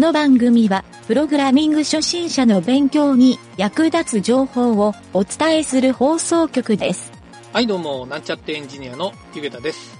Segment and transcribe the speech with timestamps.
[0.00, 7.12] この番組は、プログラミング初心者の勉強に役立つ情報をお伝えする放送局です。
[7.52, 9.94] はい、どうも、なんちゃってエンジニアのゆげたです。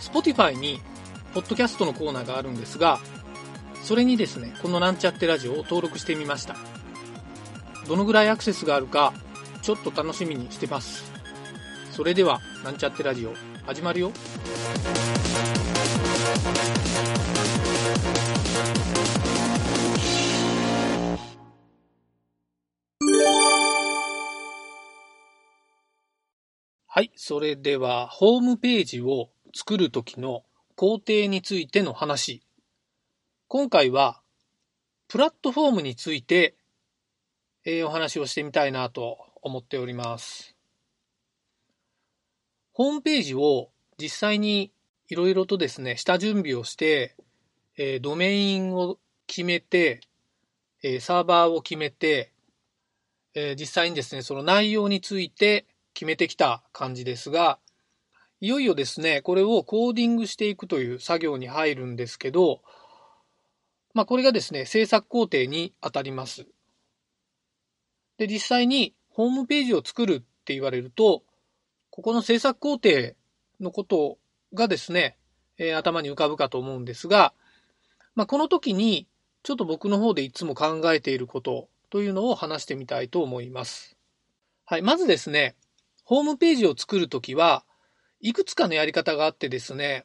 [0.00, 0.80] Spotify に、
[1.34, 2.98] ポッドキャストのコーナーがあるんですが、
[3.84, 6.56] それにですね、このなんちゃってラジオを登録してみました。
[7.86, 9.14] どのぐらいアクセスがあるか、
[9.62, 11.12] ちょっと楽しみにしてます。
[11.92, 13.34] それでは、なんちゃってラジオ、
[13.66, 14.10] 始まるよ。
[26.94, 27.10] はい。
[27.16, 30.42] それでは、ホームページを作るときの
[30.76, 32.42] 工程についての話。
[33.48, 34.20] 今回は、
[35.08, 36.54] プラットフォームについて、
[37.64, 40.54] えーお話をしてみたいなと思っております。
[42.74, 44.70] ホームページを実際に
[45.08, 47.16] いろいろとですね、下準備をして、
[47.78, 50.02] えードメインを決めて、
[50.82, 52.34] えーサーバーを決めて、
[53.32, 57.58] えー実際にですね、その内容について決めてきた感じですが、
[58.40, 62.60] いよいよですね、これをコーディングしていくという作業に入るんですけど、
[63.94, 66.46] まあこれがですね、制作工程に当たります。
[68.18, 71.22] で、実際にホームページを作るって言われると、
[71.90, 73.12] ここの制作工程
[73.60, 74.18] のこと
[74.54, 75.18] がですね、
[75.58, 77.34] えー頭に浮かぶかと思うんですが、
[78.14, 79.06] まあこの時に、
[79.44, 83.96] ちょっと僕の方でいつも考えていることというのを話してみたいと思います。
[84.64, 85.54] はい、まずですね、
[86.12, 87.64] ホームページを作るときは、
[88.20, 90.04] いくつかのやり方があってですね、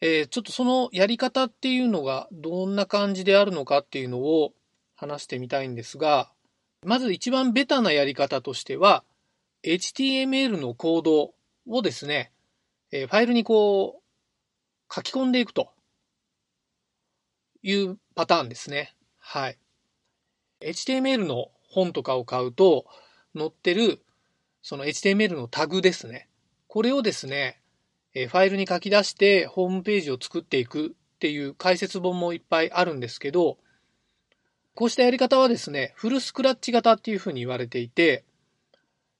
[0.00, 4.52] えーちょっとそのやり方っていうのがどんな感じであるのかっていうのを
[4.94, 6.30] 話してみたいんですが、
[6.84, 9.02] まず一番ベタなやり方としては、
[9.64, 11.34] HTML のコード
[11.68, 12.30] をですね、
[12.92, 15.72] えーファイルにこう書き込んでいくと
[17.64, 18.94] いうパターンですね。
[19.18, 19.58] はい。
[20.60, 22.86] HTML の本とかを買うと
[23.36, 24.00] 載ってる
[24.64, 26.26] その HTML のタグですね。
[26.68, 27.60] これをですね、
[28.14, 33.58] えファイルに書き出してホームページを作っていくっていう解説本もいっぱいあるんですけど、
[34.74, 38.24] こうしたやり方はですね、フルスクラッチ型っていうふうに言われていて、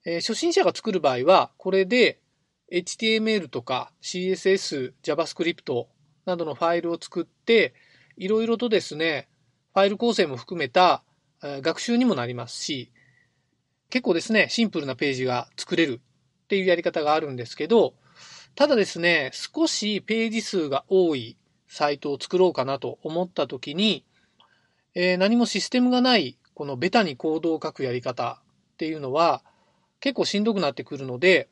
[0.07, 2.21] え初心者が作る場合は、これで
[2.73, 5.87] HTML とか CSS、JavaScript
[6.25, 7.75] などのファイルを作って、
[8.17, 9.29] いろいろとですね、
[9.75, 11.03] ファイル構成も含めた
[11.43, 12.91] 学習にもなりますし、
[13.91, 16.01] 結構ですね、シンプルなページが作れる
[16.45, 17.95] っていうやり方があるんですけど、
[18.55, 21.37] ただですね、少しページ数が多い
[21.69, 24.05] サイトを作ろうかなと思ったときに、
[24.95, 28.41] えー何もシステムがない、このベタにコードを書くやり方
[28.75, 29.43] っていうのは
[29.99, 31.49] 結構しんどくなってくるので、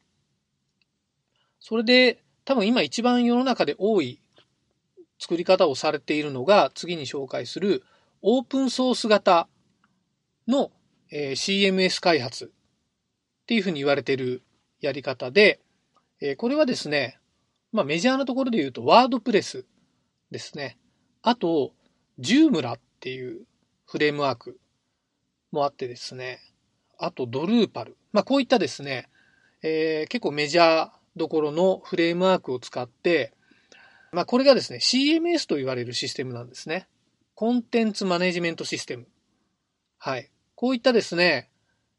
[1.58, 4.20] それで多分今一番世の中で多い
[5.18, 7.84] 作り方をされているのが次に紹介する
[8.20, 9.48] オープンソース型
[10.46, 10.70] の、
[11.14, 12.48] えー CMS 開発っ
[13.46, 14.42] ていうふうに言われてる
[14.80, 15.60] やり方で、
[16.20, 17.18] えーこれはですね、
[17.70, 19.66] まあメジャーなところで言うとワードプレス
[20.30, 20.78] ですね。
[21.22, 21.72] あと、
[22.18, 23.42] ジュームラっていう
[23.86, 24.58] フレームワーク
[25.52, 26.40] もあってですね。
[26.98, 27.96] あと、ドルーパル。
[28.12, 29.10] まあこういったですね、
[29.62, 33.34] えー結構メジャーどころのフレームワークを使って、
[34.12, 36.88] まあこれがですね、CMS と言われるシステムなんですね。
[37.34, 39.06] コンテンツマネジメントシステム。
[39.98, 40.31] はい。
[40.62, 41.50] こういったですね、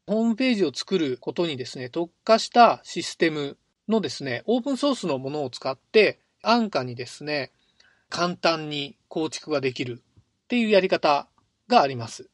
[0.06, 3.58] ホームページを作ることにですね、特化したシステム
[3.90, 7.52] のですね、オープンソースのものを使って、安価にですね、
[8.08, 10.02] 簡単に構築ができる
[10.44, 11.28] っていうやり方
[11.68, 12.30] があります。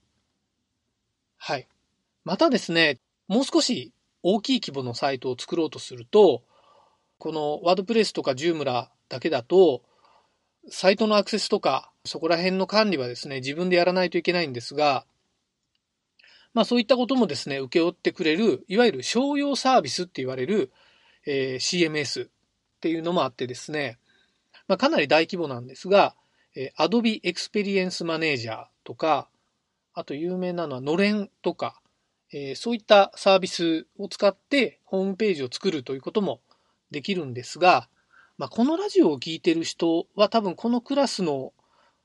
[1.37, 1.67] はい。
[2.23, 3.93] またですね、もう少し
[4.23, 6.45] 大きい規模のサイトを作ろうとすると、
[7.19, 9.83] このワードプレスとかジュームラだけだと、
[10.69, 15.05] サイトのアクセスとか、そこら辺の管理はですね、自分でやらないといけないんですが、
[16.55, 20.73] まあそういったこともですね、請け負ってくれる、いわゆる商用サービスって言われる、
[21.27, 22.31] えー CMS っ
[22.81, 23.99] ていうのもあってですね、
[24.67, 26.15] まあかなり大規模なんですが、
[26.57, 29.29] えー Adobe Experience Manager とか、
[29.95, 31.81] あと有名なのはのれんとか、
[32.33, 36.41] えーそういったサービスを使ってホームページを作るということも
[36.91, 37.89] できるんですが、
[38.39, 41.53] まあ、このラジオを聞いてる人は多分このクラスの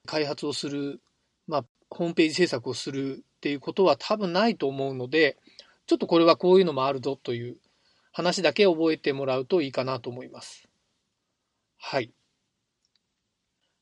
[0.06, 1.00] 開発をする、
[1.48, 5.38] まあ、ホームページ制作をするっていうことは多分ないと思うので、
[5.86, 7.58] ちょっとこれはこういうのもあるぞという
[8.12, 10.68] 話だけ覚えてもらうといいかなと思います。
[11.78, 12.12] はい。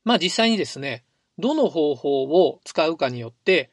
[0.04, 1.06] まあ実際にですね、
[1.38, 3.72] どの方法を使うかによって、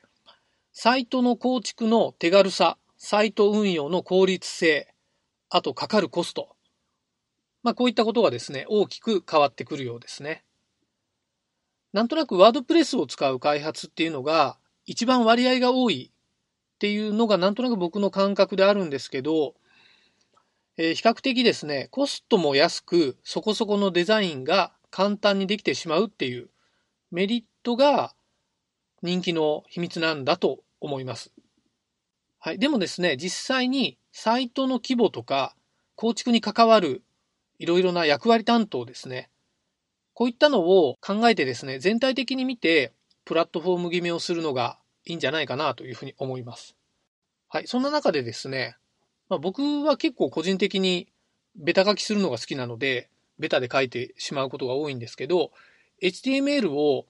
[0.72, 4.94] サイトの構築の手軽さ、サイト運用の効率性、
[5.48, 6.54] あとかかるコスト、
[7.64, 10.44] まあこういったことがですね、大きく変わってくるようですね。
[11.92, 19.54] なんとなくワードプレスを使う開発っていうのが一番割合が多いっていうのがなんとなく僕の感覚であるんですけど、
[20.76, 26.48] えー、比較的ですね、コストも安くそこそこのデザインが簡単にできてしまうっていう
[27.10, 28.14] メリットが
[29.02, 31.32] 人気の秘密なんだと思います。
[32.38, 32.58] はい。
[32.58, 35.54] でもですね、実際にサイトの規模とか
[35.94, 37.02] 構築に関わる
[37.58, 39.28] いろいろな役割担当ですね。
[40.14, 42.94] こういったのを考えてですね、全体的に見て、
[43.30, 46.74] プラットフォーム決めをするのがいいんじゃないかなというふうに思います。
[47.48, 47.68] はい。
[47.68, 48.76] そんな中でですね、
[49.28, 51.06] まあ、僕は結構個人的に
[51.54, 55.52] ベタ書きするのが好きなので、ベタで書いてしまうことが多いんですけど、
[56.02, 57.06] HTML を、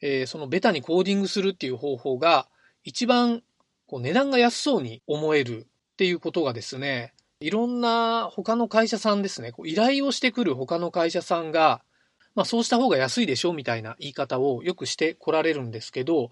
[0.00, 2.48] えー、そのベタにコーディングするっていう方法が
[2.82, 3.42] 一番
[3.86, 11.82] こう値段が安そうに思えるっていうことがですね、いろんな他の会社さんですね、こう依頼をしてくる他の会社さんが、
[12.34, 16.30] まあそうした方が安いでしょみたいな言い方をよくしてこられるんですけど、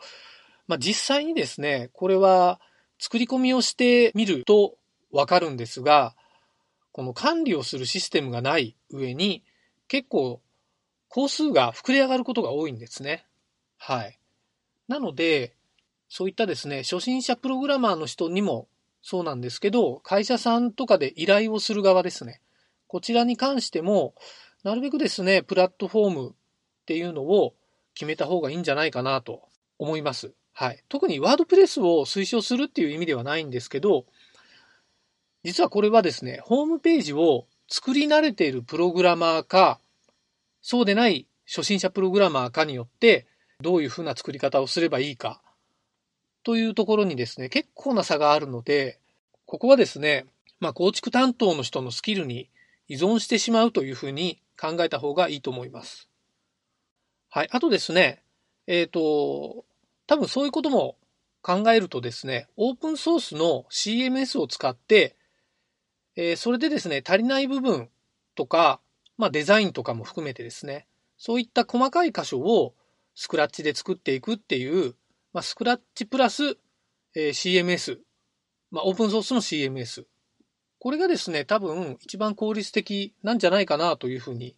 [0.67, 2.61] まあ実際にですね、これは
[2.99, 4.76] 作り込みをしてみると
[5.11, 6.14] わかるんですが、
[6.93, 9.43] この管理をするシステムがない上に、
[9.88, 10.41] 結構、
[11.08, 13.26] 工数が膨れ上がることが多いんですね。
[13.79, 14.19] はい。
[14.87, 15.55] なので、
[16.08, 18.69] そういったですね、初心者プログラマーの人にも
[19.02, 22.41] そうなんですけど、会社さんとかで依頼をする側ですね。
[22.87, 24.14] こちらに関しても、
[24.62, 26.33] なるべくですね、プラットフォームっ
[26.85, 27.55] ていうのを
[27.95, 29.43] 決めた方がいいんじゃないかなと
[29.79, 30.33] 思います。
[30.53, 30.85] はい。
[30.89, 34.05] 特にワードプレスを推奨するっていう意味ではないんですけど、
[35.45, 39.81] 実はこれはですね、ホームページを作り慣れているプログラマーか、
[40.61, 43.27] そうでない初心者プログラマーかによって、
[43.62, 45.41] どういうふうな作り方をすればいいか、
[46.43, 48.99] というところにですね、結構な差があるので、
[49.47, 50.27] ここはですね、
[50.59, 52.51] まあ、構築担当の人のスキルに
[52.89, 56.09] 依存してしまうというふうに考えた方がいいと思います。
[57.31, 57.49] はい。
[57.51, 58.23] あとですね、
[58.67, 59.65] えっ、ー、と、
[60.07, 60.97] 多分そういうことも
[61.43, 65.17] 考えるとですね、オープンソースの CMS を使って
[66.17, 67.89] えー、それでですね、足りない部分
[68.35, 68.81] とか、
[69.17, 70.87] まあデザインとかも含めてですね、
[71.17, 72.75] そういった細かい箇所を
[73.15, 74.95] スクラッチで作っていくっていう、
[75.33, 76.59] まあ、スクラッチプラス、
[77.15, 77.99] えー、CMS、
[78.71, 80.05] まあ、オープンソースの CMS。
[80.81, 84.56] これがですね、多分一番効率的なんじゃないかなというふうに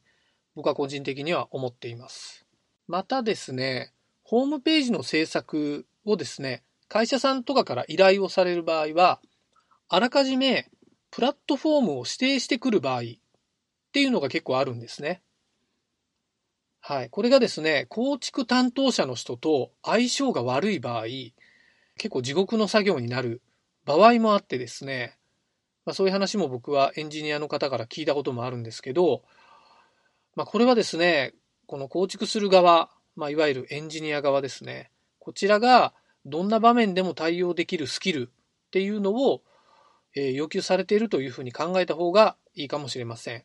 [0.55, 2.47] 僕は個人的には思っています。
[2.87, 3.93] またですね、
[4.23, 9.21] ホームページの制作をですね、会社さんとかから依頼をされる場合は、
[9.89, 10.71] あらかじめ
[11.11, 13.03] プラットフォームを指定してくる場合っ
[13.93, 15.23] ていうのが結構あるんですね。
[16.81, 17.11] はい。
[17.11, 21.07] これがですね、構築担当者の人と相性が悪い場合、
[21.97, 23.43] 結構地獄の作業になる
[23.85, 25.19] 場合もあってですね、
[25.85, 29.23] まあ、そういう話も僕はエンジニアの方から聞いたこともあるんですけど、
[30.37, 31.35] まあ、これはですね、
[31.67, 35.93] この構築する側、まあ、いわゆるエンジニア側ですね、こちらが
[36.25, 38.31] どんな場面でも対応できるスキル
[38.67, 39.43] っていうのを
[40.15, 43.45] え要求されているというふうに考えた方がいいかもしれません。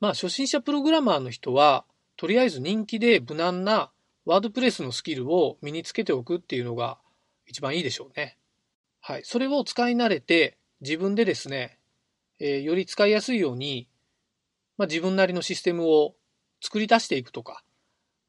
[0.00, 1.84] まあ、初心者プログラマーの人は、
[2.16, 3.90] とりあえず人気で無難な
[4.24, 6.98] ワードプレスのスキルを身につけておくっていうのが
[7.46, 8.36] 一番いいでしょうね。
[9.00, 9.22] はい。
[9.24, 11.78] それを使い慣れて、自分でですね、
[12.38, 13.88] えー、より使いやすいように、
[14.76, 16.14] まあ、自分なりのシステムを
[16.60, 17.62] 作り出していくとか、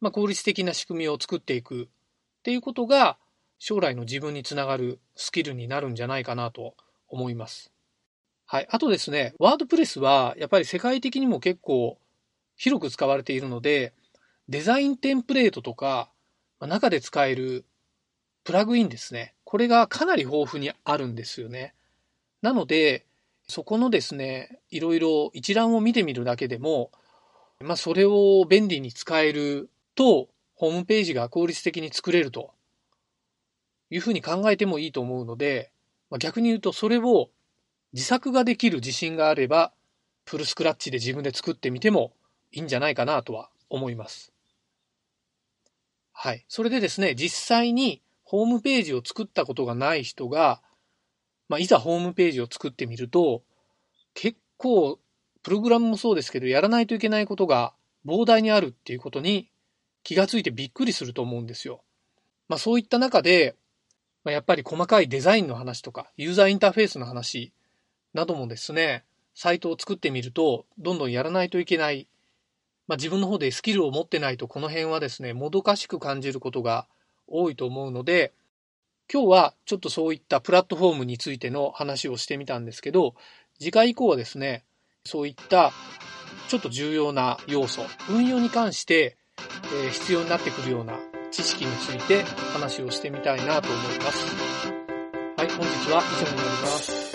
[0.02, 1.88] まあ、効率的な仕組みを作っていくっ
[2.44, 3.18] ていうことが、
[3.60, 6.76] 将来の自分につながるスキルになるんじゃないかなと
[7.10, 7.72] 思います。
[8.46, 8.68] はい。
[8.72, 12.00] あとですね、ワードプレスはやっぱり世界的にも結構
[12.56, 13.94] 広く使われているので、
[14.48, 16.10] デザインテンプレートとか、
[16.62, 17.66] 中で使える
[18.44, 19.36] プラグインですね。
[19.44, 21.76] これがかなり豊富にあるんですよね。
[22.42, 23.06] なので、
[23.48, 26.92] そこのですね、いろいろ一覧を見てみるだけでも、
[27.60, 32.52] まあ、それを便利に使えると、ホームページが効率的に作れると
[33.90, 35.72] いうふうに考えてもいいと思うので、
[36.10, 37.30] まあ、逆に言うとそれを
[37.94, 39.74] 自作ができる自信があれば、
[40.26, 42.14] フルスクラッチで自分で作ってみても
[42.52, 44.32] いいんじゃないかなとは思います。
[46.14, 46.46] はい。
[46.48, 50.62] それでですね、実際にホームページを作ったことがない人が、
[51.50, 53.44] まあ、いざホームページを作ってみると、
[54.14, 55.00] 結構、
[55.42, 57.74] プログラムもそうですけど、やらないといけないことが
[58.06, 59.50] 膨大にあるっていうことに
[60.04, 61.82] 気がついてびっくりすると思うんですよ。
[62.48, 63.56] まあ、そういった中で、
[64.24, 67.52] まあ、やっぱり細かいデザインの話とか、ユーザーインターフェースの話
[68.14, 72.08] などもですね、サイトを作ってみると、どんどんやらないといけない。
[72.88, 76.88] まあ、自分の方でスキルを持ってないと、この辺はですね、もどかしく感じることが
[77.28, 78.34] 多いと思うので、
[79.12, 83.16] 今日はちょっとそういったプラットフォームについての話をしてみたんですけど、
[83.60, 84.66] 次回以降はですね、
[85.06, 85.72] そういった
[86.48, 89.18] ちょっと重要な要素、運用に関して
[89.72, 90.94] えー、必要になってくるような
[91.32, 92.24] 知識について
[92.54, 94.36] 話をしてみたいなと思います。
[95.38, 97.10] はい、本日は以上になります。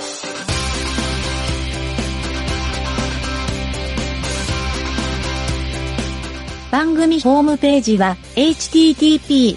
[6.70, 9.56] 番組ホームページは http